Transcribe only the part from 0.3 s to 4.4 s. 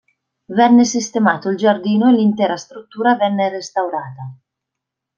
Venne sistemato il giardino e l'intera struttura venne restaurata.